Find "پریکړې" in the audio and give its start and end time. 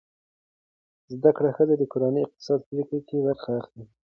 2.69-2.99